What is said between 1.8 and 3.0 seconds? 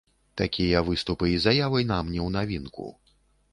нам не ў навінку.